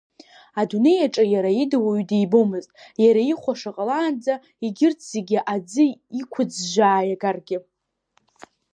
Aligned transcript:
Адунеи 0.59 0.99
аҿы 1.05 1.23
иара 1.33 1.51
ида 1.63 1.77
уаҩ 1.85 2.01
дибомызт, 2.09 2.71
иара 3.03 3.21
ихәаша 3.31 3.71
ҟалаанӡа 3.75 4.33
егьырҭ 4.65 4.99
зегьы 5.11 5.39
аӡы 5.53 5.85
иқәыӡәӡәаа 6.19 7.01
иагаргьы. 7.07 7.57